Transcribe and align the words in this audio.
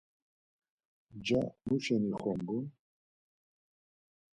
Nca 1.17 1.41
muşeni 1.65 2.11
xombun? 2.21 2.65